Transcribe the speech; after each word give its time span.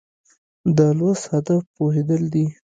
د 0.77 0.79
لوست 0.97 1.23
هدف 1.33 1.61
پوهېدل 1.75 2.21
دي. 2.33 2.45